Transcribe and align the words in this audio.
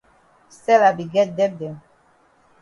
Stella 0.55 0.89
be 0.97 1.05
get 1.13 1.29
debt 1.37 1.53
dem. 1.59 1.75